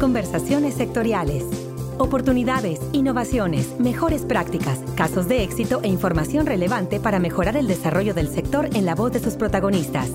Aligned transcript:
Conversaciones 0.00 0.74
sectoriales. 0.74 1.44
Oportunidades, 1.98 2.80
innovaciones, 2.92 3.78
mejores 3.78 4.22
prácticas, 4.22 4.80
casos 4.96 5.28
de 5.28 5.44
éxito 5.44 5.80
e 5.84 5.88
información 5.88 6.46
relevante 6.46 6.98
para 6.98 7.20
mejorar 7.20 7.56
el 7.56 7.68
desarrollo 7.68 8.12
del 8.12 8.28
sector 8.28 8.68
en 8.74 8.86
la 8.86 8.96
voz 8.96 9.12
de 9.12 9.20
sus 9.20 9.34
protagonistas. 9.34 10.10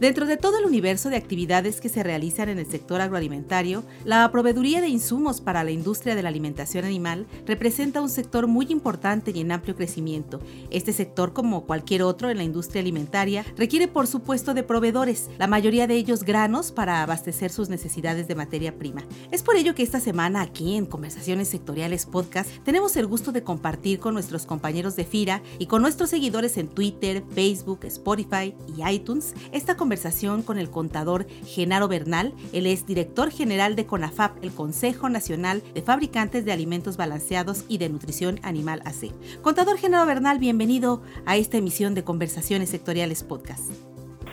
Dentro 0.00 0.24
de 0.24 0.38
todo 0.38 0.58
el 0.58 0.64
universo 0.64 1.10
de 1.10 1.16
actividades 1.16 1.78
que 1.78 1.90
se 1.90 2.02
realizan 2.02 2.48
en 2.48 2.58
el 2.58 2.64
sector 2.64 3.02
agroalimentario, 3.02 3.84
la 4.06 4.32
proveeduría 4.32 4.80
de 4.80 4.88
insumos 4.88 5.42
para 5.42 5.62
la 5.62 5.72
industria 5.72 6.14
de 6.14 6.22
la 6.22 6.30
alimentación 6.30 6.86
animal 6.86 7.26
representa 7.44 8.00
un 8.00 8.08
sector 8.08 8.46
muy 8.46 8.64
importante 8.70 9.30
y 9.30 9.40
en 9.40 9.52
amplio 9.52 9.76
crecimiento. 9.76 10.40
Este 10.70 10.94
sector, 10.94 11.34
como 11.34 11.66
cualquier 11.66 12.02
otro 12.02 12.30
en 12.30 12.38
la 12.38 12.44
industria 12.44 12.80
alimentaria, 12.80 13.44
requiere 13.58 13.88
por 13.88 14.06
supuesto 14.06 14.54
de 14.54 14.62
proveedores, 14.62 15.28
la 15.38 15.46
mayoría 15.46 15.86
de 15.86 15.96
ellos 15.96 16.24
granos 16.24 16.72
para 16.72 17.02
abastecer 17.02 17.50
sus 17.50 17.68
necesidades 17.68 18.26
de 18.26 18.34
materia 18.34 18.78
prima. 18.78 19.04
Es 19.30 19.42
por 19.42 19.56
ello 19.56 19.74
que 19.74 19.82
esta 19.82 20.00
semana 20.00 20.40
aquí 20.40 20.76
en 20.76 20.86
Conversaciones 20.86 21.48
Sectoriales 21.48 22.06
Podcast 22.06 22.48
tenemos 22.64 22.96
el 22.96 23.06
gusto 23.06 23.32
de 23.32 23.42
compartir 23.42 23.98
con 23.98 24.14
nuestros 24.14 24.46
compañeros 24.46 24.96
de 24.96 25.04
FIRA 25.04 25.42
y 25.58 25.66
con 25.66 25.82
nuestros 25.82 26.08
seguidores 26.08 26.56
en 26.56 26.68
Twitter, 26.68 27.22
Facebook, 27.34 27.80
Spotify 27.84 28.54
y 28.66 28.90
iTunes 28.90 29.34
esta 29.52 29.76
conversación 29.76 29.89
conversación 29.90 30.44
con 30.44 30.56
el 30.56 30.70
contador 30.70 31.26
Genaro 31.44 31.88
Bernal. 31.88 32.32
Él 32.52 32.68
es 32.68 32.86
director 32.86 33.32
general 33.32 33.74
de 33.74 33.86
CONAFAP, 33.86 34.44
el 34.44 34.52
Consejo 34.52 35.08
Nacional 35.08 35.64
de 35.74 35.82
Fabricantes 35.82 36.44
de 36.44 36.52
Alimentos 36.52 36.96
Balanceados 36.96 37.64
y 37.66 37.78
de 37.78 37.88
Nutrición 37.88 38.38
Animal 38.44 38.82
AC. 38.84 39.12
Contador 39.42 39.78
Genaro 39.78 40.06
Bernal, 40.06 40.38
bienvenido 40.38 41.02
a 41.26 41.36
esta 41.36 41.56
emisión 41.56 41.96
de 41.96 42.04
Conversaciones 42.04 42.70
Sectoriales 42.70 43.24
Podcast. 43.24 43.89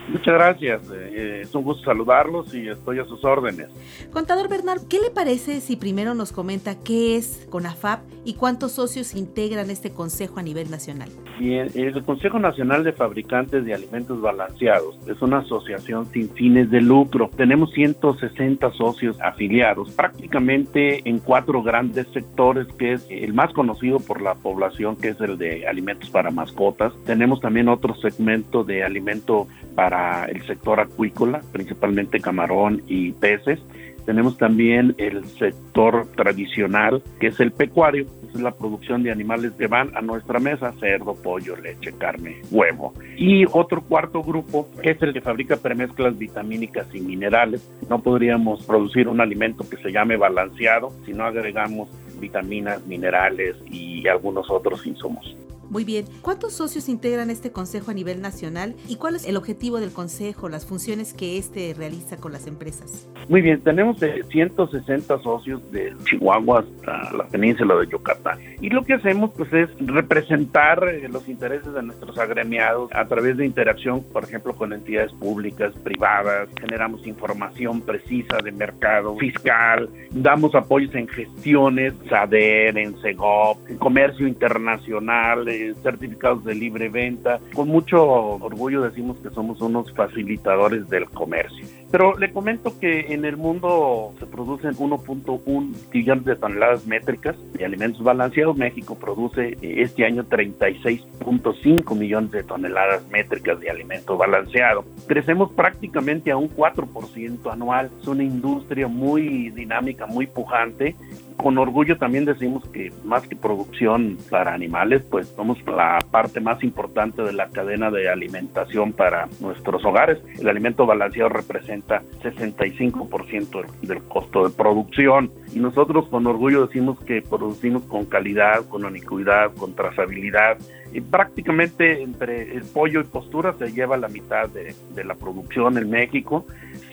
Muchas 0.07 0.33
gracias. 0.33 0.81
Eh, 0.91 1.41
es 1.43 1.53
un 1.53 1.63
gusto 1.63 1.83
saludarlos 1.83 2.53
y 2.53 2.67
estoy 2.69 2.99
a 2.99 3.05
sus 3.05 3.23
órdenes. 3.25 3.67
Contador 4.11 4.47
Bernal, 4.47 4.79
¿qué 4.89 4.99
le 4.99 5.09
parece 5.09 5.59
si 5.59 5.75
primero 5.75 6.13
nos 6.13 6.31
comenta 6.31 6.75
qué 6.75 7.17
es 7.17 7.45
CONAFAP 7.49 8.01
y 8.23 8.35
cuántos 8.35 8.73
socios 8.73 9.15
integran 9.15 9.69
este 9.69 9.91
consejo 9.91 10.39
a 10.39 10.43
nivel 10.43 10.71
nacional? 10.71 11.09
Bien, 11.39 11.69
el 11.75 12.03
Consejo 12.03 12.39
Nacional 12.39 12.83
de 12.83 12.93
Fabricantes 12.93 13.63
de 13.63 13.73
Alimentos 13.73 14.19
Balanceados 14.21 14.97
es 15.07 15.21
una 15.21 15.39
asociación 15.39 16.07
sin 16.07 16.29
fines 16.31 16.71
de 16.71 16.81
lucro. 16.81 17.29
Tenemos 17.35 17.71
160 17.73 18.71
socios 18.71 19.17
afiliados, 19.21 19.91
prácticamente 19.91 21.07
en 21.07 21.19
cuatro 21.19 21.61
grandes 21.61 22.07
sectores, 22.07 22.65
que 22.79 22.93
es 22.93 23.05
el 23.09 23.33
más 23.33 23.53
conocido 23.53 23.99
por 23.99 24.21
la 24.21 24.33
población, 24.33 24.95
que 24.95 25.09
es 25.09 25.21
el 25.21 25.37
de 25.37 25.67
alimentos 25.67 26.09
para 26.09 26.31
mascotas. 26.31 26.91
Tenemos 27.05 27.39
también 27.39 27.69
otro 27.69 27.93
segmento 27.95 28.63
de 28.63 28.83
alimento 28.83 29.47
para 29.77 30.25
el 30.25 30.43
sector 30.47 30.79
acuícola, 30.79 31.41
principalmente 31.51 32.19
camarón 32.19 32.81
y 32.87 33.11
peces. 33.11 33.59
Tenemos 34.07 34.35
también 34.35 34.95
el 34.97 35.23
sector 35.25 36.07
tradicional, 36.15 37.03
que 37.19 37.27
es 37.27 37.39
el 37.39 37.51
pecuario, 37.51 38.07
es 38.33 38.41
la 38.41 38.55
producción 38.55 39.03
de 39.03 39.11
animales 39.11 39.51
que 39.51 39.67
van 39.67 39.95
a 39.95 40.01
nuestra 40.01 40.39
mesa, 40.39 40.73
cerdo, 40.79 41.13
pollo, 41.13 41.55
leche, 41.57 41.93
carne, 41.95 42.41
huevo. 42.49 42.95
Y 43.17 43.45
otro 43.51 43.81
cuarto 43.81 44.23
grupo, 44.23 44.67
es 44.81 44.99
el 45.03 45.13
que 45.13 45.21
fabrica 45.21 45.57
premezclas 45.57 46.17
vitamínicas 46.17 46.87
y 46.95 46.99
minerales. 46.99 47.69
No 47.87 47.99
podríamos 47.99 48.65
producir 48.65 49.07
un 49.07 49.21
alimento 49.21 49.63
que 49.69 49.77
se 49.77 49.91
llame 49.91 50.17
balanceado 50.17 50.91
si 51.05 51.13
no 51.13 51.23
agregamos 51.23 51.87
vitaminas, 52.19 52.83
minerales 52.87 53.55
y 53.69 54.07
algunos 54.07 54.49
otros 54.49 54.87
insumos. 54.87 55.37
Muy 55.69 55.83
bien. 55.83 56.05
¿Cuántos 56.21 56.53
socios 56.53 56.89
integran 56.89 57.29
este 57.29 57.51
consejo 57.51 57.91
a 57.91 57.93
nivel 57.93 58.21
nacional 58.21 58.75
y 58.87 58.95
cuál 58.95 59.15
es 59.15 59.27
el 59.27 59.37
objetivo 59.37 59.79
del 59.79 59.91
consejo, 59.91 60.49
las 60.49 60.65
funciones 60.65 61.13
que 61.13 61.37
este 61.37 61.73
realiza 61.77 62.17
con 62.17 62.31
las 62.31 62.47
empresas? 62.47 63.07
Muy 63.27 63.41
bien, 63.41 63.61
tenemos 63.61 63.97
160 63.99 65.19
socios 65.21 65.71
de 65.71 65.93
Chihuahua 66.05 66.59
hasta 66.59 67.11
la 67.17 67.27
península 67.27 67.75
de 67.75 67.87
Yucatán. 67.87 68.39
Y 68.61 68.69
lo 68.69 68.83
que 68.83 68.93
hacemos 68.93 69.31
pues 69.35 69.51
es 69.51 69.69
representar 69.79 70.87
eh, 70.87 71.07
los 71.09 71.27
intereses 71.27 71.73
de 71.73 71.83
nuestros 71.83 72.17
agremiados 72.17 72.89
a 72.93 73.05
través 73.05 73.37
de 73.37 73.45
interacción, 73.45 74.03
por 74.13 74.23
ejemplo, 74.23 74.53
con 74.53 74.71
entidades 74.73 75.11
públicas, 75.13 75.73
privadas, 75.83 76.49
generamos 76.59 77.05
información 77.05 77.81
precisa 77.81 78.37
de 78.37 78.51
mercado 78.51 79.15
fiscal, 79.17 79.89
damos 80.11 80.55
apoyos 80.55 80.93
en 80.95 81.07
gestiones, 81.07 81.93
SADER, 82.09 82.77
en 82.77 82.99
SEGOP, 83.01 83.69
en 83.69 83.77
comercio 83.77 84.27
internacional, 84.27 85.47
certificados 85.81 86.43
de 86.43 86.55
libre 86.55 86.89
venta. 86.89 87.39
Con 87.53 87.69
mucho 87.69 88.03
orgullo 88.05 88.81
decimos 88.81 89.17
que 89.19 89.29
somos 89.29 89.61
unos 89.61 89.91
facilitadores 89.93 90.89
del 90.89 91.09
comercio. 91.09 91.65
Pero 91.91 92.17
le 92.17 92.31
comento 92.31 92.77
que 92.79 93.13
en 93.13 93.23
el 93.23 93.37
mundo 93.37 94.13
se 94.19 94.25
producen 94.25 94.73
1.1 94.75 95.89
billones 95.89 96.25
de 96.25 96.35
toneladas 96.35 96.85
métricas 96.85 97.35
de 97.53 97.65
alimentos 97.65 98.03
balanceados. 98.03 98.57
México 98.57 98.95
produce 98.95 99.57
eh, 99.61 99.81
este 99.81 100.05
año 100.05 100.23
36.5 100.25 101.95
millones 101.95 102.31
de 102.31 102.43
toneladas 102.43 103.07
métricas 103.09 103.59
de 103.59 103.69
alimento 103.69 104.17
balanceado. 104.17 104.83
Crecemos 105.07 105.51
prácticamente 105.53 106.31
a 106.31 106.37
un 106.37 106.49
4% 106.49 107.51
anual. 107.51 107.89
Es 108.01 108.07
una 108.07 108.23
industria 108.23 108.87
muy 108.87 109.49
dinámica, 109.51 110.05
muy 110.05 110.27
pujante 110.27 110.95
con 111.37 111.57
orgullo 111.59 111.97
también 111.97 112.25
decimos 112.25 112.67
que 112.69 112.91
más 113.05 113.27
que 113.27 113.35
producción 113.35 114.17
para 114.29 114.53
animales, 114.53 115.03
pues 115.09 115.27
somos 115.29 115.57
la 115.67 115.99
parte 116.09 116.39
más 116.39 116.63
importante 116.63 117.21
de 117.21 117.31
la 117.31 117.47
cadena 117.49 117.91
de 117.91 118.09
alimentación 118.09 118.91
para 118.91 119.27
nuestros 119.39 119.85
hogares. 119.85 120.17
El 120.39 120.49
alimento 120.49 120.87
balanceado 120.87 121.29
representa 121.29 121.76
65% 121.83 123.65
del 123.81 124.01
costo 124.03 124.47
de 124.47 124.55
producción. 124.55 125.31
Y 125.53 125.59
nosotros 125.59 126.07
con 126.09 126.27
orgullo 126.27 126.67
decimos 126.67 126.99
que 127.05 127.21
producimos 127.21 127.83
con 127.83 128.05
calidad, 128.05 128.67
con 128.67 128.85
iniquidad, 128.85 129.53
con 129.55 129.73
trazabilidad. 129.73 130.57
Y 130.93 131.01
prácticamente 131.01 132.01
entre 132.01 132.55
el 132.55 132.63
pollo 132.63 133.01
y 133.01 133.03
postura 133.03 133.53
se 133.59 133.71
lleva 133.71 133.97
la 133.97 134.07
mitad 134.07 134.49
de 134.49 135.03
la 135.03 135.15
producción 135.15 135.77
en 135.77 135.89
México 135.89 136.45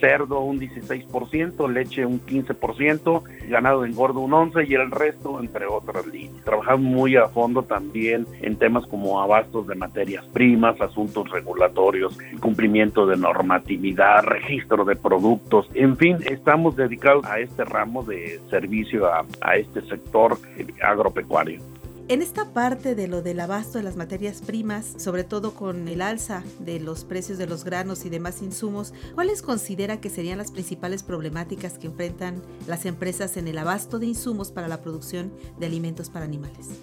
cerdo 0.04 0.41
un 0.41 0.60
16%, 0.60 1.72
leche 1.72 2.04
un 2.04 2.20
15%, 2.20 3.22
ganado 3.48 3.81
de 3.81 3.88
engordo 3.88 4.20
un 4.20 4.32
11% 4.32 4.69
y 4.69 4.75
el 4.75 4.91
resto 4.91 5.41
entre 5.41 5.65
otras 5.65 6.06
líneas. 6.06 6.44
Trabajamos 6.44 6.82
muy 6.82 7.16
a 7.16 7.28
fondo 7.28 7.62
también 7.62 8.26
en 8.43 8.56
temas 8.56 8.87
como 8.87 9.22
abastos 9.22 9.66
de 9.66 9.75
materias 9.76 10.26
primas, 10.26 10.78
asuntos 10.82 11.31
regulatorios, 11.31 12.19
cumplimiento 12.41 13.06
de 13.06 13.16
normatividad, 13.16 14.25
registro 14.25 14.84
de 14.84 14.94
productos, 14.94 15.70
en 15.72 15.97
fin, 15.97 16.19
estamos 16.26 16.76
dedicados 16.76 17.25
a 17.25 17.38
este 17.38 17.64
ramo 17.64 18.03
de 18.03 18.41
servicio 18.50 19.06
a, 19.06 19.25
a 19.41 19.56
este 19.56 19.81
sector 19.82 20.37
agropecuario. 20.82 21.74
En 22.06 22.20
esta 22.20 22.53
parte 22.53 22.94
de 22.94 23.09
lo 23.09 23.22
del 23.22 23.41
abasto 23.41 23.78
de 23.78 23.84
las 23.84 23.97
materias 23.97 24.42
primas, 24.42 24.94
sobre 24.98 25.25
todo 25.25 25.54
con 25.54 25.88
el 25.88 26.03
alza 26.03 26.44
de 26.59 26.78
los 26.78 27.03
precios 27.03 27.38
de 27.38 27.47
los 27.47 27.65
granos 27.65 28.04
y 28.04 28.10
demás 28.10 28.42
insumos, 28.42 28.92
¿cuáles 29.15 29.41
considera 29.41 29.98
que 30.03 30.10
serían 30.10 30.37
las 30.37 30.50
principales 30.50 31.03
problemáticas 31.03 31.78
que 31.78 31.87
enfrentan 31.87 32.43
las 32.66 32.84
empresas 32.84 33.38
en 33.38 33.48
el 33.48 33.56
abasto 33.56 33.98
de 33.98 34.04
insumos 34.04 34.53
para 34.53 34.69
la 34.69 34.82
producción 34.82 35.32
de 35.59 35.64
alimentos 35.64 36.10
para 36.10 36.26
animales? 36.26 36.78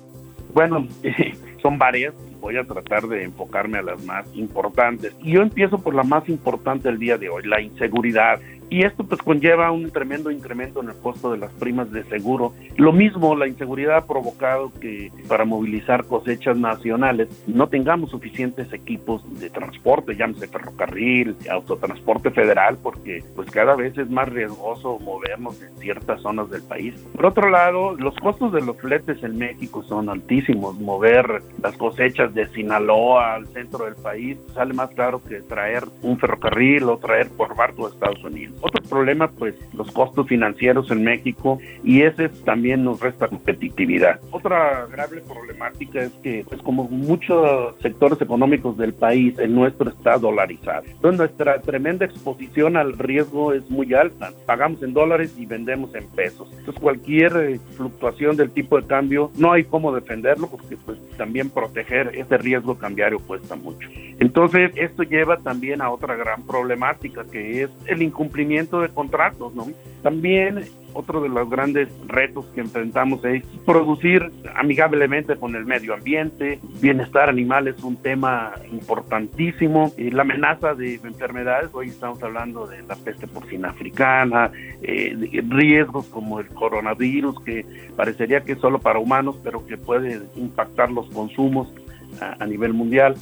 Bueno, 0.55 0.87
son 1.61 1.77
varias. 1.77 2.15
Voy 2.39 2.57
a 2.57 2.63
tratar 2.63 3.07
de 3.07 3.23
enfocarme 3.23 3.77
a 3.77 3.83
las 3.83 4.03
más 4.03 4.25
importantes. 4.33 5.13
Y 5.21 5.33
yo 5.33 5.43
empiezo 5.43 5.77
por 5.77 5.93
la 5.93 6.01
más 6.01 6.27
importante 6.29 6.89
del 6.89 6.97
día 6.97 7.19
de 7.19 7.29
hoy, 7.29 7.43
la 7.45 7.61
inseguridad. 7.61 8.39
Y 8.71 8.85
esto 8.85 9.03
pues 9.03 9.21
conlleva 9.21 9.69
un 9.69 9.91
tremendo 9.91 10.31
incremento 10.31 10.81
en 10.81 10.87
el 10.87 10.95
costo 10.95 11.29
de 11.29 11.37
las 11.37 11.51
primas 11.51 11.91
de 11.91 12.05
seguro. 12.05 12.53
Lo 12.77 12.93
mismo, 12.93 13.35
la 13.35 13.45
inseguridad 13.45 13.97
ha 13.97 14.07
provocado 14.07 14.71
que 14.79 15.11
para 15.27 15.43
movilizar 15.43 16.05
cosechas 16.05 16.55
nacionales 16.55 17.27
no 17.47 17.67
tengamos 17.67 18.11
suficientes 18.11 18.71
equipos 18.71 19.23
de 19.41 19.49
transporte, 19.49 20.15
llámese 20.15 20.47
ferrocarril, 20.47 21.35
autotransporte 21.51 22.31
federal, 22.31 22.77
porque 22.81 23.21
pues 23.35 23.51
cada 23.51 23.75
vez 23.75 23.97
es 23.97 24.09
más 24.09 24.29
riesgoso 24.29 24.99
movernos 24.99 25.61
en 25.61 25.75
ciertas 25.79 26.21
zonas 26.21 26.49
del 26.49 26.63
país. 26.63 26.95
Por 27.13 27.25
otro 27.25 27.49
lado, 27.49 27.97
los 27.97 28.15
costos 28.15 28.53
de 28.53 28.61
los 28.61 28.77
fletes 28.77 29.21
en 29.21 29.37
México 29.37 29.83
son 29.83 30.07
altísimos. 30.07 30.79
Mover 30.79 31.41
las 31.61 31.75
cosechas 31.75 32.33
de 32.33 32.47
Sinaloa 32.47 33.33
al 33.33 33.47
centro 33.47 33.83
del 33.83 33.95
país 33.95 34.37
sale 34.53 34.73
más 34.73 34.91
caro 34.91 35.21
que 35.21 35.41
traer 35.41 35.83
un 36.03 36.17
ferrocarril 36.17 36.83
o 36.83 36.97
traer 36.99 37.27
por 37.31 37.53
barco 37.53 37.87
a 37.87 37.89
Estados 37.89 38.23
Unidos. 38.23 38.60
Otro 38.61 38.81
problema, 38.91 39.27
pues, 39.27 39.55
los 39.73 39.89
costos 39.91 40.27
financieros 40.27 40.91
en 40.91 41.03
México 41.03 41.59
y 41.83 42.03
ese 42.03 42.29
también 42.29 42.83
nos 42.83 42.99
resta 42.99 43.27
competitividad. 43.27 44.19
Otra 44.29 44.85
grave 44.91 45.21
problemática 45.21 46.03
es 46.03 46.11
que, 46.21 46.45
pues, 46.47 46.61
como 46.61 46.83
muchos 46.83 47.75
sectores 47.81 48.21
económicos 48.21 48.77
del 48.77 48.93
país, 48.93 49.37
el 49.39 49.55
nuestro 49.55 49.89
está 49.89 50.17
dolarizado. 50.17 50.83
Entonces, 50.85 51.17
nuestra 51.17 51.61
tremenda 51.61 52.05
exposición 52.05 52.77
al 52.77 52.97
riesgo 52.97 53.53
es 53.53 53.67
muy 53.69 53.93
alta. 53.93 54.31
Pagamos 54.45 54.83
en 54.83 54.93
dólares 54.93 55.33
y 55.39 55.45
vendemos 55.45 55.95
en 55.95 56.07
pesos. 56.07 56.47
Entonces, 56.51 56.81
cualquier 56.81 57.35
eh, 57.37 57.59
fluctuación 57.75 58.35
del 58.35 58.51
tipo 58.51 58.79
de 58.79 58.85
cambio, 58.85 59.31
no 59.37 59.53
hay 59.53 59.63
cómo 59.63 59.91
defenderlo 59.91 60.47
porque, 60.47 60.77
pues, 60.85 60.99
también 61.17 61.49
proteger 61.49 62.11
ese 62.15 62.37
riesgo 62.37 62.77
cambiario 62.77 63.19
cuesta 63.19 63.55
mucho. 63.55 63.87
Entonces, 64.19 64.71
esto 64.75 65.01
lleva 65.01 65.37
también 65.37 65.81
a 65.81 65.89
otra 65.89 66.15
gran 66.15 66.45
problemática 66.45 67.25
que 67.25 67.63
es 67.63 67.69
el 67.87 68.03
incumplimiento 68.03 68.50
de 68.51 68.89
contratos, 68.93 69.55
¿no? 69.55 69.67
También 70.03 70.65
otro 70.93 71.21
de 71.21 71.29
los 71.29 71.49
grandes 71.49 71.87
retos 72.07 72.45
que 72.53 72.59
enfrentamos 72.59 73.23
es 73.23 73.43
producir 73.65 74.29
amigablemente 74.55 75.37
con 75.37 75.55
el 75.55 75.65
medio 75.65 75.93
ambiente. 75.93 76.59
Bienestar 76.81 77.29
animal 77.29 77.67
es 77.67 77.81
un 77.83 77.95
tema 77.95 78.53
importantísimo. 78.71 79.93
Y 79.97 80.11
la 80.11 80.23
amenaza 80.23 80.73
de 80.73 80.95
enfermedades, 80.95 81.69
hoy 81.73 81.89
estamos 81.89 82.21
hablando 82.23 82.67
de 82.67 82.81
la 82.83 82.95
peste 82.95 83.25
porcina 83.27 83.69
africana, 83.69 84.51
eh, 84.81 85.15
riesgos 85.47 86.07
como 86.07 86.39
el 86.39 86.47
coronavirus, 86.47 87.39
que 87.43 87.65
parecería 87.95 88.41
que 88.41 88.53
es 88.53 88.59
solo 88.59 88.79
para 88.79 88.99
humanos, 88.99 89.37
pero 89.43 89.65
que 89.65 89.77
puede 89.77 90.19
impactar 90.35 90.91
los 90.91 91.09
consumos 91.11 91.71
a 92.19 92.45
nivel 92.45 92.73
mundial. 92.73 93.15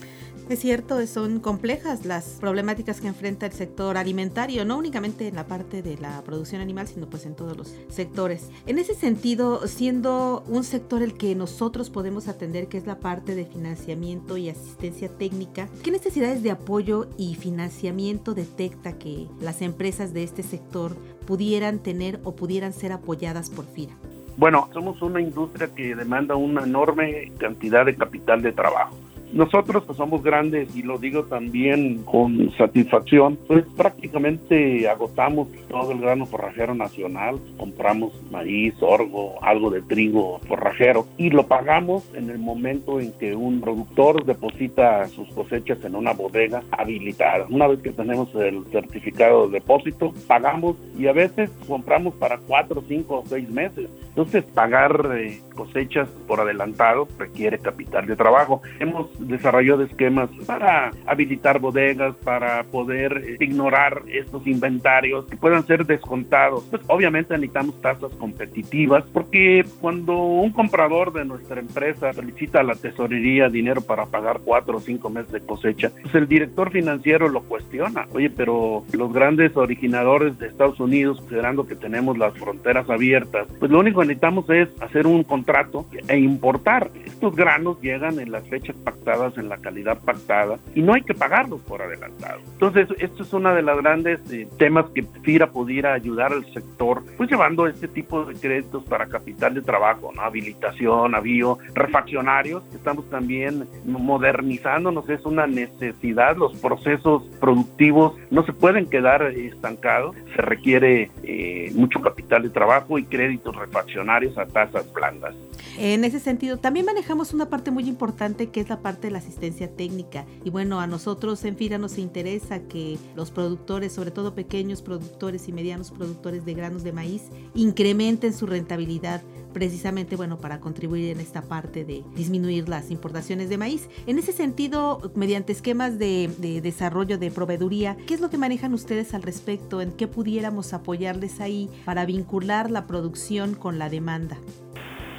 Es 0.50 0.62
cierto, 0.62 1.06
son 1.06 1.40
complejas 1.42 2.08
las 2.08 2.40
problemáticas 2.40 3.00
que 3.00 3.08
enfrenta 3.08 3.46
el 3.46 3.52
sector 3.52 3.98
alimentario, 3.98 4.66
no 4.66 4.80
únicamente 4.80 5.28
en 5.28 5.36
la 5.36 5.46
parte 5.46 5.84
de 5.84 5.96
la 5.98 6.24
producción 6.24 6.60
animal, 6.60 6.88
sino 6.88 7.08
pues 7.08 7.28
en 7.28 7.36
todos 7.36 7.56
los 7.56 7.76
sectores. 7.88 8.50
En 8.66 8.80
ese 8.80 8.96
sentido, 8.96 9.68
siendo 9.68 10.44
un 10.48 10.64
sector 10.64 11.04
el 11.04 11.14
que 11.14 11.36
nosotros 11.36 11.92
podemos 11.92 12.28
atender, 12.28 12.68
que 12.68 12.80
es 12.80 12.88
la 12.88 13.00
parte 13.00 13.36
de 13.36 13.46
financiamiento 13.46 14.38
y 14.38 14.50
asistencia 14.50 15.08
técnica, 15.08 15.70
¿qué 15.84 15.92
necesidades 15.92 16.42
de 16.42 16.50
apoyo 16.50 17.08
y 17.16 17.36
financiamiento 17.36 18.34
detecta 18.34 18.98
que 18.98 19.28
las 19.40 19.62
empresas 19.62 20.16
de 20.16 20.24
este 20.24 20.42
sector 20.42 20.96
pudieran 21.28 21.78
tener 21.78 22.20
o 22.24 22.36
pudieran 22.36 22.74
ser 22.74 22.92
apoyadas 22.92 23.52
por 23.52 23.66
FIRA? 23.66 23.94
Bueno, 24.36 24.68
somos 24.74 25.00
una 25.04 25.22
industria 25.22 25.68
que 25.68 25.96
demanda 25.96 26.36
una 26.36 26.64
enorme 26.64 27.32
cantidad 27.38 27.86
de 27.86 27.96
capital 27.96 28.42
de 28.42 28.52
trabajo. 28.52 28.96
Nosotros 29.32 29.86
que 29.86 29.94
somos 29.94 30.24
grandes, 30.24 30.76
y 30.76 30.82
lo 30.82 30.98
digo 30.98 31.24
también 31.26 32.04
con 32.04 32.52
satisfacción, 32.58 33.38
pues 33.48 33.64
prácticamente 33.78 34.88
agotamos 34.90 35.48
todo 35.70 35.92
el 35.92 36.00
grano 36.00 36.26
forrajero 36.26 36.74
nacional, 36.74 37.40
compramos 37.58 38.12
maíz, 38.32 38.74
orgo, 38.82 39.36
algo 39.44 39.70
de 39.70 39.82
trigo 39.82 40.40
forrajero 40.48 41.06
y 41.18 41.30
lo 41.30 41.46
pagamos 41.48 42.04
en 42.16 42.30
el 42.30 42.40
momento 42.40 43.00
en 43.00 43.12
que 43.14 43.36
un 43.36 43.62
productor 43.62 44.26
deposita 44.26 45.08
sus 45.08 45.28
cosechas 45.30 45.84
en 45.84 45.96
una 45.96 46.14
bodega 46.14 46.64
habilitada. 46.72 47.46
Una 47.50 47.68
vez 47.68 47.80
que 47.82 47.92
tenemos 47.92 48.34
el 48.36 48.66
certificado 48.72 49.48
de 49.48 49.60
depósito, 49.60 50.14
pagamos 50.28 50.76
y 50.98 51.08
a 51.08 51.14
veces 51.14 51.52
compramos 51.68 52.14
para 52.16 52.38
cuatro, 52.38 52.84
cinco 52.88 53.20
o 53.20 53.24
seis 53.28 53.50
meses. 53.50 53.90
Entonces 54.10 54.44
pagar 54.44 55.10
eh, 55.18 55.42
cosechas 55.56 56.10
por 56.28 56.40
adelantado 56.40 57.08
requiere 57.18 57.60
capital 57.60 58.06
de 58.06 58.16
trabajo. 58.16 58.62
Hemos 58.80 59.08
desarrollo 59.28 59.78
de 59.78 59.86
esquemas 59.86 60.30
para 60.46 60.92
habilitar 61.06 61.60
bodegas, 61.60 62.16
para 62.18 62.64
poder 62.64 63.24
eh, 63.26 63.38
ignorar 63.40 64.04
estos 64.08 64.46
inventarios 64.48 65.26
que 65.26 65.38
puedan 65.38 65.66
ser 65.66 65.86
descontados. 65.86 66.66
Pues 66.70 66.82
obviamente 66.88 67.34
necesitamos 67.34 67.82
tasas 67.82 68.12
competitivas 68.16 69.04
porque 69.14 69.66
cuando 69.82 70.16
un 70.18 70.52
comprador 70.52 71.14
de 71.14 71.26
nuestra 71.26 71.60
empresa 71.60 72.14
solicita 72.14 72.62
a 72.62 72.64
la 72.64 72.76
tesorería 72.76 73.50
dinero 73.50 73.82
para 73.82 74.06
pagar 74.06 74.40
cuatro 74.44 74.78
o 74.78 74.82
cinco 74.82 75.10
meses 75.10 75.32
de 75.32 75.42
cosecha, 75.42 75.92
pues 76.02 76.16
el 76.16 76.28
director 76.28 76.72
financiero 76.72 77.30
lo 77.30 77.42
cuestiona. 77.42 78.08
Oye, 78.14 78.30
pero 78.30 78.84
los 78.94 79.14
grandes 79.14 79.56
originadores 79.56 80.38
de 80.40 80.48
Estados 80.48 80.80
Unidos, 80.80 81.20
considerando 81.20 81.66
que 81.66 81.76
tenemos 81.76 82.18
las 82.18 82.34
fronteras 82.38 82.90
abiertas, 82.90 83.48
pues 83.60 83.72
lo 83.72 83.80
único 83.80 83.99
que 84.00 84.08
necesitamos 84.08 84.50
es 84.50 84.70
hacer 84.82 85.06
un 85.08 85.24
contrato 85.24 85.86
e 86.08 86.18
importar. 86.18 86.90
Estos 87.06 87.36
granos 87.36 87.82
llegan 87.82 88.20
en 88.20 88.32
las 88.32 88.48
fechas 88.48 88.76
pactadas 88.78 89.38
en 89.38 89.50
la 89.50 89.58
calidad 89.58 90.00
pactada 90.00 90.58
y 90.74 90.82
no 90.82 90.94
hay 90.94 91.02
que 91.02 91.14
pagarlos 91.14 91.62
por 91.62 91.82
adelantado. 91.82 92.40
Entonces, 92.54 92.88
esto 93.00 93.24
es 93.24 93.34
una 93.34 93.54
de 93.54 93.62
las 93.62 93.78
grandes 93.78 94.20
eh, 94.32 94.48
temas 94.58 94.86
que 94.94 95.04
FIRA 95.04 95.52
pudiera 95.52 95.94
ayudar 95.94 96.32
al 96.32 96.46
sector, 96.54 97.04
pues 97.18 97.30
llevando 97.30 97.68
este 97.68 97.88
tipo 97.88 98.24
de 98.24 98.36
créditos 98.36 98.84
para 98.86 99.08
capital 99.08 99.54
de 99.54 99.62
trabajo, 99.62 100.12
¿no? 100.16 100.22
habilitación, 100.22 101.16
avío, 101.16 101.58
refaccionarios. 101.74 102.64
Estamos 102.74 103.10
también 103.10 103.68
modernizándonos, 103.86 105.10
es 105.10 105.26
una 105.26 105.46
necesidad. 105.48 106.38
Los 106.38 106.56
procesos 106.58 107.24
productivos 107.40 108.16
no 108.32 108.46
se 108.46 108.54
pueden 108.54 108.90
quedar 108.90 109.24
estancados, 109.24 110.16
se 110.36 110.42
requiere 110.42 111.12
eh, 111.24 111.72
mucho 111.76 112.00
capital 112.00 112.44
de 112.44 112.50
trabajo 112.50 112.98
y 112.98 113.04
créditos 113.04 113.56
refaccionarios 113.56 113.89
a 113.98 114.46
tasas 114.46 114.92
blandas. 114.94 115.36
En 115.78 116.04
ese 116.04 116.20
sentido, 116.20 116.58
también 116.58 116.86
manejamos 116.86 117.34
una 117.34 117.50
parte 117.50 117.72
muy 117.72 117.88
importante 117.88 118.50
que 118.50 118.60
es 118.60 118.70
la 118.70 118.82
parte 118.82 119.08
de 119.08 119.12
la 119.12 119.20
asistencia 119.20 119.74
técnica. 119.74 120.26
Y 120.44 120.50
bueno, 120.50 120.80
a 120.80 120.88
nosotros 120.88 121.44
en 121.46 121.56
FIRA 121.56 121.78
nos 121.78 121.98
interesa 121.98 122.60
que 122.60 122.98
los 123.16 123.32
productores, 123.32 123.94
sobre 123.94 124.12
todo 124.12 124.36
pequeños 124.36 124.82
productores 124.82 125.48
y 125.48 125.54
medianos 125.54 125.92
productores 125.92 126.46
de 126.46 126.54
granos 126.54 126.84
de 126.84 126.92
maíz, 126.92 127.30
incrementen 127.54 128.34
su 128.34 128.46
rentabilidad 128.46 129.22
precisamente 129.54 130.16
bueno 130.16 130.40
para 130.40 130.60
contribuir 130.60 131.12
en 131.12 131.20
esta 131.20 131.42
parte 131.42 131.86
de 131.86 132.04
disminuir 132.16 132.70
las 132.70 132.92
importaciones 132.92 133.50
de 133.50 133.58
maíz. 133.58 133.90
En 134.08 134.20
ese 134.20 134.32
sentido, 134.32 135.12
mediante 135.16 135.52
esquemas 135.52 136.00
de, 136.00 136.30
de, 136.38 136.62
desarrollo 136.62 137.18
de 137.18 137.32
proveeduría, 137.32 137.98
¿qué 138.08 138.14
es 138.14 138.22
lo 138.22 138.30
que 138.30 138.38
manejan 138.38 138.74
ustedes 138.74 139.14
al 139.14 139.24
respecto? 139.24 139.82
¿En 139.82 139.92
qué 139.92 140.08
pudiéramos 140.08 140.74
apoyarles 140.74 141.40
ahí 141.42 141.70
para 141.86 142.06
vincular 142.06 142.72
la 142.72 142.88
producción 142.88 143.56
con 143.56 143.80
la 143.80 143.90
demanda? 143.90 144.38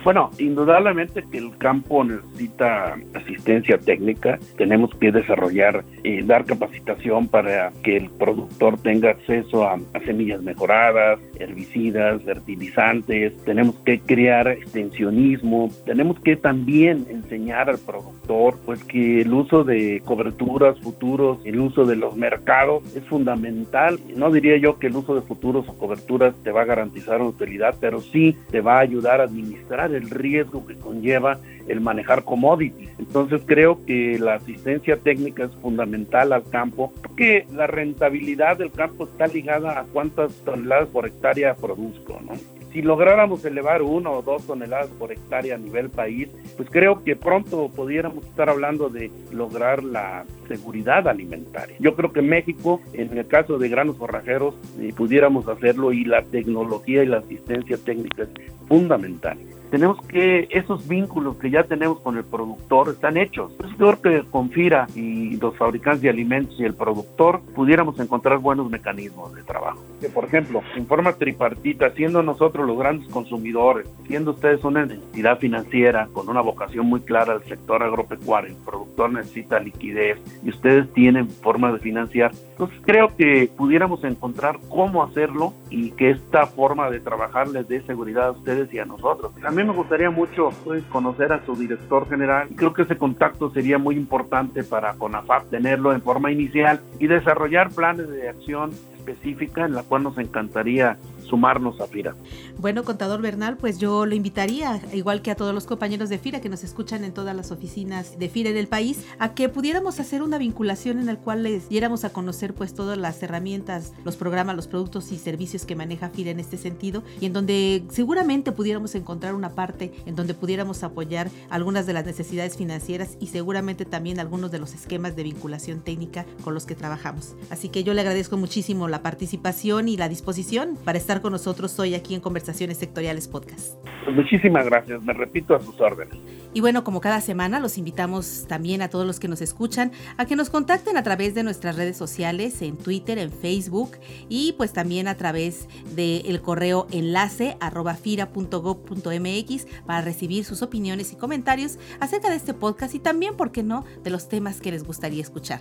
Bueno, 0.02 0.30
indudablemente 0.38 1.22
que 1.30 1.38
el 1.38 1.56
campo 1.58 2.02
necesita 2.04 2.96
asistencia 3.14 3.76
técnica. 3.76 4.38
Tenemos 4.56 4.94
que 4.94 5.12
desarrollar 5.12 5.84
y 6.02 6.22
dar 6.22 6.46
capacitación 6.46 7.28
para 7.28 7.70
que 7.82 7.98
el 7.98 8.10
productor 8.10 8.78
tenga 8.80 9.10
acceso 9.10 9.68
a, 9.68 9.78
semillas 10.06 10.42
mejoradas, 10.42 11.20
herbicidas, 11.38 12.22
fertilizantes. 12.22 13.36
Tenemos 13.44 13.76
que 13.80 14.00
crear 14.00 14.48
extensionismo. 14.48 15.70
Tenemos 15.84 16.18
que 16.20 16.36
también 16.36 17.06
enseñar 17.10 17.68
al 17.68 17.78
productor 17.78 18.58
pues 18.64 18.82
que 18.84 19.20
el 19.20 19.32
uso 19.32 19.64
de 19.64 20.00
coberturas 20.04 20.80
futuros, 20.80 21.38
el 21.44 21.60
uso 21.60 21.84
de 21.84 21.96
los 21.96 22.16
mercados 22.16 22.96
es 22.96 23.04
fundamental. 23.04 24.00
No 24.16 24.30
diría 24.30 24.56
yo 24.56 24.78
que 24.78 24.86
el 24.86 24.96
uso 24.96 25.14
de 25.14 25.20
futuros 25.20 25.68
o 25.68 25.76
coberturas 25.76 26.34
te 26.42 26.52
va 26.52 26.62
a 26.62 26.66
garantizar 26.66 27.20
utilidad, 27.20 27.74
pero 27.80 28.00
sí 28.00 28.36
te 28.50 28.62
va 28.62 28.78
a 28.78 28.80
ayudar 28.80 29.20
a 29.20 29.24
administrar 29.24 29.89
el 29.94 30.10
riesgo 30.10 30.66
que 30.66 30.74
conlleva 30.76 31.38
el 31.68 31.80
manejar 31.80 32.24
commodities. 32.24 32.90
Entonces 32.98 33.42
creo 33.46 33.84
que 33.84 34.18
la 34.18 34.34
asistencia 34.34 34.96
técnica 34.96 35.44
es 35.44 35.54
fundamental 35.56 36.32
al 36.32 36.48
campo 36.48 36.92
porque 37.02 37.46
la 37.52 37.66
rentabilidad 37.66 38.58
del 38.58 38.72
campo 38.72 39.04
está 39.04 39.26
ligada 39.26 39.80
a 39.80 39.84
cuántas 39.84 40.32
toneladas 40.44 40.88
por 40.88 41.06
hectárea 41.06 41.54
produzco, 41.54 42.20
¿no? 42.24 42.32
si 42.72 42.82
lográramos 42.82 43.44
elevar 43.44 43.82
uno 43.82 44.12
o 44.12 44.22
dos 44.22 44.46
toneladas 44.46 44.88
por 44.90 45.12
hectárea 45.12 45.56
a 45.56 45.58
nivel 45.58 45.90
país, 45.90 46.28
pues 46.56 46.68
creo 46.70 47.02
que 47.02 47.16
pronto 47.16 47.68
pudiéramos 47.68 48.24
estar 48.24 48.48
hablando 48.48 48.88
de 48.88 49.10
lograr 49.32 49.82
la 49.82 50.24
seguridad 50.48 51.08
alimentaria. 51.08 51.76
Yo 51.80 51.94
creo 51.96 52.12
que 52.12 52.22
México, 52.22 52.80
en 52.92 53.16
el 53.16 53.26
caso 53.26 53.58
de 53.58 53.68
granos 53.68 53.96
forrajeros, 53.96 54.54
eh, 54.78 54.92
pudiéramos 54.96 55.48
hacerlo 55.48 55.92
y 55.92 56.04
la 56.04 56.22
tecnología 56.22 57.02
y 57.02 57.06
la 57.06 57.18
asistencia 57.18 57.76
técnica 57.76 58.22
es 58.22 58.30
fundamental 58.68 59.38
tenemos 59.70 60.04
que 60.06 60.48
esos 60.50 60.86
vínculos 60.88 61.36
que 61.36 61.50
ya 61.50 61.62
tenemos 61.64 62.00
con 62.00 62.16
el 62.16 62.24
productor 62.24 62.88
están 62.88 63.16
hechos. 63.16 63.52
Es 63.64 63.74
peor 63.76 64.00
que 64.00 64.24
con 64.30 64.50
FIRA 64.50 64.86
y 64.94 65.36
los 65.36 65.56
fabricantes 65.56 66.02
de 66.02 66.10
alimentos 66.10 66.58
y 66.58 66.64
el 66.64 66.74
productor 66.74 67.40
pudiéramos 67.54 67.98
encontrar 68.00 68.38
buenos 68.38 68.68
mecanismos 68.68 69.32
de 69.34 69.42
trabajo. 69.42 69.80
Que 70.00 70.08
por 70.08 70.24
ejemplo, 70.24 70.62
en 70.76 70.86
forma 70.86 71.12
tripartita, 71.12 71.90
siendo 71.92 72.22
nosotros 72.22 72.66
los 72.66 72.78
grandes 72.78 73.08
consumidores, 73.08 73.88
siendo 74.06 74.32
ustedes 74.32 74.64
una 74.64 74.82
entidad 74.82 75.38
financiera 75.38 76.08
con 76.12 76.28
una 76.28 76.40
vocación 76.40 76.86
muy 76.86 77.00
clara 77.00 77.34
al 77.34 77.44
sector 77.44 77.82
agropecuario, 77.82 78.50
el 78.50 78.64
productor 78.64 79.12
necesita 79.12 79.60
liquidez 79.60 80.18
y 80.42 80.50
ustedes 80.50 80.92
tienen 80.92 81.28
forma 81.28 81.72
de 81.72 81.78
financiar, 81.78 82.32
entonces 82.52 82.78
creo 82.82 83.16
que 83.16 83.50
pudiéramos 83.56 84.02
encontrar 84.04 84.58
cómo 84.68 85.02
hacerlo 85.02 85.52
y 85.70 85.92
que 85.92 86.10
esta 86.10 86.46
forma 86.46 86.90
de 86.90 87.00
trabajar 87.00 87.48
les 87.48 87.66
dé 87.68 87.80
seguridad 87.82 88.26
a 88.26 88.30
ustedes 88.32 88.72
y 88.74 88.78
a 88.78 88.84
nosotros. 88.84 89.32
También 89.40 89.68
me 89.68 89.74
gustaría 89.74 90.10
mucho 90.10 90.50
conocer 90.90 91.32
a 91.32 91.44
su 91.46 91.54
director 91.54 92.08
general. 92.08 92.48
Creo 92.56 92.72
que 92.72 92.82
ese 92.82 92.98
contacto 92.98 93.50
sería 93.50 93.78
muy 93.78 93.96
importante 93.96 94.64
para 94.64 94.94
CONAFAP 94.94 95.50
tenerlo 95.50 95.92
en 95.92 96.02
forma 96.02 96.30
inicial 96.32 96.80
y 96.98 97.06
desarrollar 97.06 97.70
planes 97.70 98.08
de 98.08 98.28
acción 98.28 98.72
específica 98.96 99.64
en 99.64 99.74
la 99.74 99.82
cual 99.82 100.02
nos 100.02 100.18
encantaría 100.18 100.98
sumarnos 101.30 101.80
a 101.80 101.86
FIRA. 101.86 102.14
Bueno, 102.58 102.84
contador 102.84 103.22
Bernal, 103.22 103.56
pues 103.56 103.78
yo 103.78 104.04
lo 104.04 104.14
invitaría, 104.14 104.80
igual 104.92 105.22
que 105.22 105.30
a 105.30 105.36
todos 105.36 105.54
los 105.54 105.64
compañeros 105.64 106.08
de 106.08 106.18
FIRA 106.18 106.40
que 106.40 106.48
nos 106.48 106.64
escuchan 106.64 107.04
en 107.04 107.14
todas 107.14 107.34
las 107.34 107.52
oficinas 107.52 108.18
de 108.18 108.28
FIRA 108.28 108.50
del 108.50 108.66
país, 108.66 109.06
a 109.18 109.34
que 109.34 109.48
pudiéramos 109.48 110.00
hacer 110.00 110.22
una 110.22 110.36
vinculación 110.38 110.98
en 110.98 111.06
la 111.06 111.16
cual 111.16 111.44
les 111.44 111.68
diéramos 111.68 112.04
a 112.04 112.10
conocer 112.10 112.52
pues 112.52 112.74
todas 112.74 112.98
las 112.98 113.22
herramientas, 113.22 113.92
los 114.04 114.16
programas, 114.16 114.56
los 114.56 114.66
productos 114.66 115.12
y 115.12 115.18
servicios 115.18 115.64
que 115.64 115.76
maneja 115.76 116.10
FIRA 116.10 116.32
en 116.32 116.40
este 116.40 116.58
sentido 116.58 117.02
y 117.20 117.26
en 117.26 117.32
donde 117.32 117.84
seguramente 117.90 118.52
pudiéramos 118.52 118.94
encontrar 118.94 119.34
una 119.34 119.50
parte 119.50 119.92
en 120.06 120.16
donde 120.16 120.34
pudiéramos 120.34 120.82
apoyar 120.82 121.30
algunas 121.48 121.86
de 121.86 121.92
las 121.92 122.04
necesidades 122.04 122.56
financieras 122.56 123.16
y 123.20 123.28
seguramente 123.28 123.84
también 123.84 124.18
algunos 124.18 124.50
de 124.50 124.58
los 124.58 124.74
esquemas 124.74 125.16
de 125.16 125.22
vinculación 125.22 125.80
técnica 125.80 126.26
con 126.42 126.54
los 126.54 126.66
que 126.66 126.74
trabajamos. 126.74 127.34
Así 127.50 127.68
que 127.68 127.84
yo 127.84 127.94
le 127.94 128.00
agradezco 128.00 128.36
muchísimo 128.36 128.88
la 128.88 129.02
participación 129.02 129.88
y 129.88 129.96
la 129.96 130.08
disposición 130.08 130.76
para 130.84 130.98
estar 130.98 131.19
con 131.20 131.32
nosotros 131.32 131.78
hoy 131.78 131.94
aquí 131.94 132.14
en 132.14 132.20
Conversaciones 132.20 132.78
Sectoriales 132.78 133.28
Podcast. 133.28 133.74
Pues 134.04 134.16
muchísimas 134.16 134.64
gracias, 134.66 135.02
me 135.02 135.12
repito 135.12 135.54
a 135.54 135.60
sus 135.60 135.80
órdenes. 135.80 136.18
Y 136.52 136.60
bueno, 136.60 136.82
como 136.82 137.00
cada 137.00 137.20
semana, 137.20 137.60
los 137.60 137.78
invitamos 137.78 138.46
también 138.48 138.82
a 138.82 138.88
todos 138.88 139.06
los 139.06 139.20
que 139.20 139.28
nos 139.28 139.40
escuchan 139.40 139.92
a 140.16 140.26
que 140.26 140.36
nos 140.36 140.50
contacten 140.50 140.96
a 140.96 141.02
través 141.02 141.34
de 141.34 141.42
nuestras 141.42 141.76
redes 141.76 141.96
sociales, 141.96 142.60
en 142.62 142.76
Twitter, 142.76 143.18
en 143.18 143.30
Facebook 143.30 143.92
y 144.28 144.52
pues 144.54 144.72
también 144.72 145.08
a 145.08 145.16
través 145.16 145.68
del 145.94 146.40
correo 146.42 146.86
enlace 146.90 147.56
arroba 147.60 147.94
fira.gov.mx 147.94 149.66
para 149.86 150.00
recibir 150.00 150.44
sus 150.44 150.62
opiniones 150.62 151.12
y 151.12 151.16
comentarios 151.16 151.78
acerca 152.00 152.30
de 152.30 152.36
este 152.36 152.54
podcast 152.54 152.94
y 152.94 152.98
también, 152.98 153.36
¿por 153.36 153.52
qué 153.52 153.62
no?, 153.62 153.84
de 154.02 154.10
los 154.10 154.28
temas 154.28 154.60
que 154.60 154.72
les 154.72 154.84
gustaría 154.84 155.22
escuchar. 155.22 155.60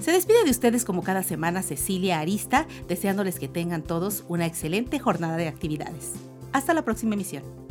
Se 0.00 0.12
despide 0.12 0.44
de 0.44 0.50
ustedes 0.50 0.84
como 0.84 1.02
cada 1.02 1.22
semana 1.22 1.62
Cecilia 1.62 2.20
Arista, 2.20 2.66
deseándoles 2.86 3.38
que 3.38 3.48
tengan 3.48 3.82
todos 3.82 4.24
una 4.28 4.46
excelente 4.46 4.98
jornada 4.98 5.36
de 5.36 5.48
actividades. 5.48 6.12
Hasta 6.52 6.74
la 6.74 6.82
próxima 6.82 7.14
emisión. 7.14 7.67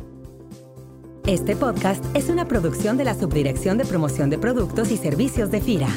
Este 1.28 1.54
podcast 1.56 2.02
es 2.16 2.30
una 2.30 2.48
producción 2.48 2.96
de 2.96 3.04
la 3.04 3.12
Subdirección 3.12 3.76
de 3.76 3.84
Promoción 3.84 4.30
de 4.30 4.38
Productos 4.38 4.90
y 4.90 4.96
Servicios 4.96 5.50
de 5.50 5.60
FIRA. 5.60 5.90